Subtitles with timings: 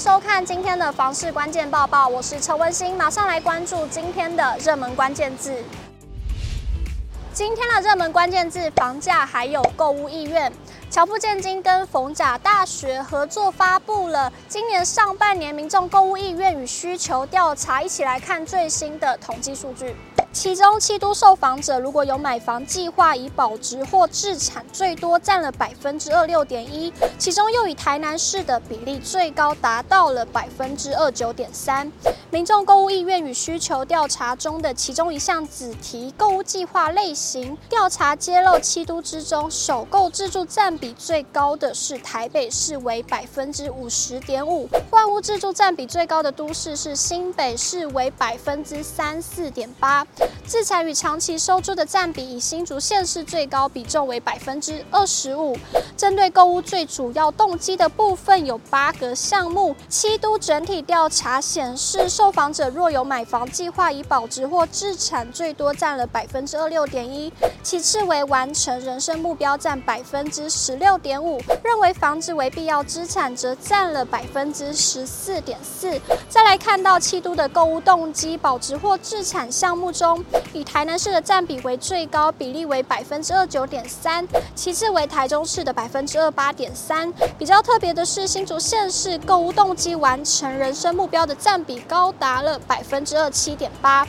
[0.00, 5.62] 收看今天的房市关键报报，我是陈文心，马上来关注今天的热门关键字。
[7.34, 10.50] 今天的热门关键字：房价还有购物意愿。
[10.90, 19.94] 乔富建金跟逢甲大学合作发布了今年上半年民众购物意愿与需求调查，一起来看最新的统计数据。
[20.32, 31.90] 其中，七都受访者如果有买房计划，以保值或置产最多占了百分之二六点一，其中又以台南市的比例最高，达到了百分之二九点三。
[32.30, 50.06] 民众购物意愿与需求调查中的其中一项子题购物计划类型调查揭露，七都之中首购自住占比最高的是台北市，为百分之五十点五；换屋自住占比最高的都市是新北市，为百分之三四点八。
[50.46, 55.56] 自产与长期收租的占比以新竹县市最高，比重为百分之二十五。
[55.96, 59.76] 针对购屋最主要动机的部分有八个项目。
[59.88, 76.00] 七都整体调查显示，受访者若有买房计划，以保值或置产最多占了百分之二六点一，其次为完成人生目标占百分之十六点五，认为房子为必要资产则占了百分之十四点四。
[76.28, 80.09] 再来看到七都的购物动机，保值或置产项目中。
[80.52, 87.12] 以台南市的占比为最高，比例为百分之二九点三，其次为台中市的百分之二八点三。
[87.38, 94.06] 比较特别的是，新竹县市购物动机完成人生目标的占比高达了百分之二七点八。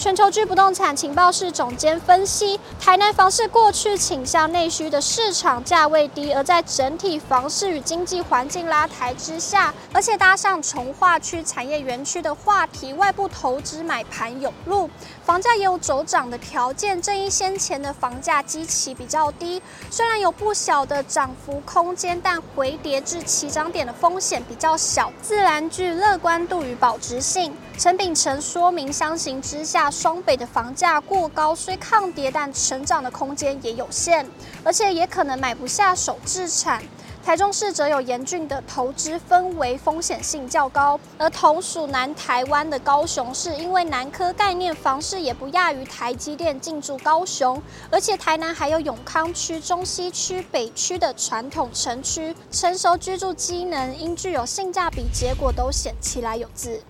[0.00, 14.88] 全球居不动产情报室总监分析，台南房市过去倾向内需的市场价位低，而在整体房市与经济环境拉抬之下，而且搭上重划区产业园区的话题，外部投资买盘涌入，
[15.22, 17.02] 房价也有走涨的条件。
[17.02, 27.54] 正因先前的房价基期比较低，虽然有不小的涨幅空间，但回跌至起涨点的风险比较小，自然具乐观度与保值性。
[27.76, 29.89] 陈秉承说明，相形之下。
[29.90, 34.26] 双北的房价过高，虽抗跌，但成长的空间也有限，
[34.62, 36.82] 而且也可能买不下手置产。
[37.22, 40.98] 台中市则有严峻的投资氛围，风险性较高。
[41.18, 56.82] 而同属南台湾的高雄市，因为南科概念房市也不亚于台积电进驻高雄，而且台南还有永康区、中西区、北区的传统城区，成熟居住机能应具有性价比，结果都显其来有自。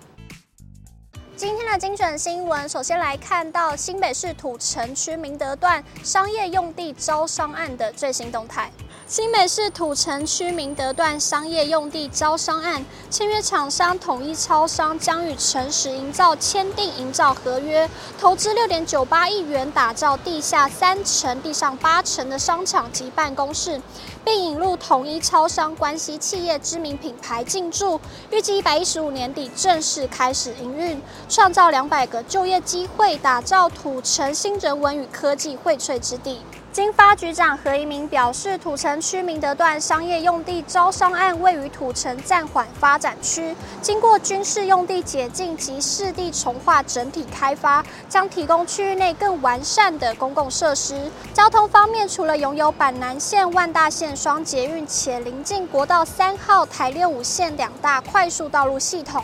[1.41, 8.71] 今天的精选新闻，首先来看到新北市土城区明德段商业用地招商案的最新动态。
[9.11, 23.81] 新北市土城区明德段商业用地招商案，签约厂商统一超商将与诚实营造签订营造合约，投资六点九八亿元打造地下三层、地上八层的商场及办公室，
[24.23, 36.39] 并引入统一超商关系企业知名品牌进驻，预计一百一十五年底正式开始营运，创造两百个就业机会，打造土城新人文与科技荟萃之地。
[36.73, 51.11] 经发局长何一明表示，土城区明德段商业用地招商案位于土城暂缓发展区，经过军事用地解禁及市地重划整体开发，将提供区域内更完善的公共设施。
[51.33, 59.21] 交通方面，除了拥有板南线、万大线双捷运，且临近国道三号、台六五线两大快速道路系统。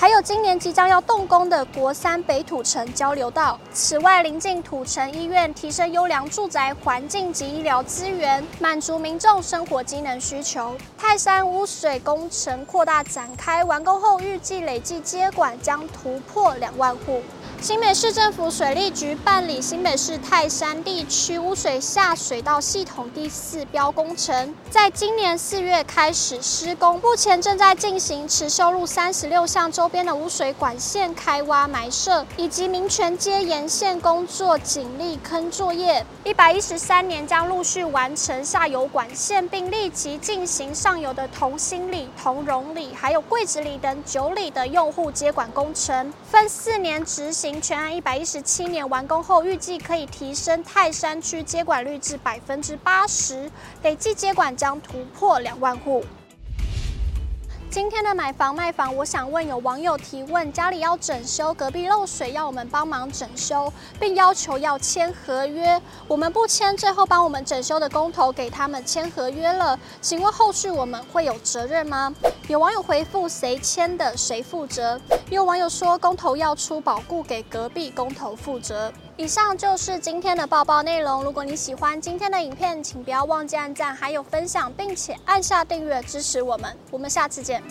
[0.00, 3.60] 还有今年即将要动工的国三北土城交流道。
[3.70, 10.74] 此外，临近土城医院，提升优良住宅环境及医疗资源，满足民众生活机能需求。
[10.96, 17.20] 泰山污水工程扩大展开，完工后预计累计接管将突破两万户。
[17.62, 36.02] 新北市政府水利局办理新北市泰山地区污水下水道系统第四标工程，在今年四月开始施工，目前正在进行池秀路三十六巷周边的污水管线开挖埋设，以及民权街沿线工作井礫坑作业。
[36.24, 47.49] 一百一十三年将陆续完成下游管线，并立即进行上游的同心里、同荣里，还有桂子里等九里的用户接管工程，分四年执行。
[47.58, 53.50] 全案一百一十七年完工后，预计可以提升泰山区接管率至百分之八十，
[53.82, 56.04] 累计接管将突破两万户。
[57.70, 72.12] 今天的买房卖房，我想问有网友提问：家里要整修，隔壁漏水，要我们帮忙整修，并要求要签合约，我们不签，最后帮我们整修的工头给他们签合约了，请问后续我们会有责任吗？
[72.48, 75.00] 有网友回复：谁签的谁负责。
[75.30, 78.92] 也有网友说工头要出保固给隔壁工头负责。
[79.20, 81.22] 以上就是今天的报报内容。
[81.22, 86.74] 如果你喜欢今天的影片，请不要忘记按赞，还有分享，并且按下订阅支持我们。
[86.90, 87.62] 我们下次见。